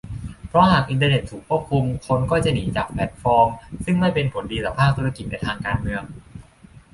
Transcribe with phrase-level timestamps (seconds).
[0.47, 3.49] เพราะหากอินเทอร์เน็ตถูกควบคุม คนก็จะหนีจากแฟลตฟอร์ม
[3.85, 6.03] ซึ่งไม่เป็นผลดีต่อภาคธุรกิจ ในทางการเมือง